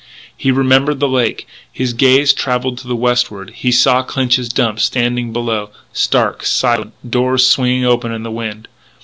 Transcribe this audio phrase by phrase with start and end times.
[0.35, 1.47] He remembered the lake.
[1.71, 6.93] His gaze travelled to the westward; and he saw Clinch's Dump standing below, stark, silent,
[7.03, 8.67] the doors swinging open in the wind.